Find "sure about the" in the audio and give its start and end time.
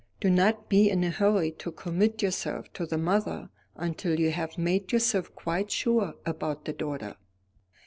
5.69-6.73